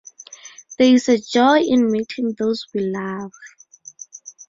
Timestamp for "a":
1.09-1.19